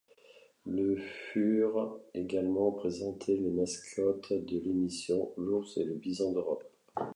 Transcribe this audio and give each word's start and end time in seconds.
Le 0.65 0.95
furent 0.95 1.99
également 2.15 2.71
présentés 2.71 3.37
les 3.37 3.51
mascottes 3.51 4.33
de 4.33 4.57
l'émission, 4.59 5.31
l'ours 5.37 5.77
et 5.77 5.83
le 5.83 5.93
bison 5.93 6.31
d'Europe. 6.33 6.63